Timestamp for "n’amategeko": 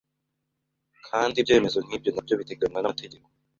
2.81-3.27